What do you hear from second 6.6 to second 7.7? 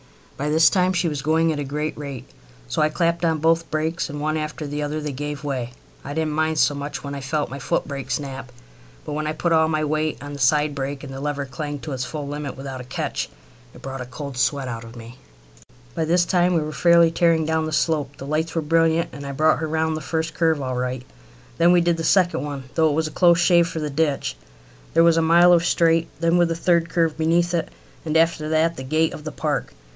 much when I felt my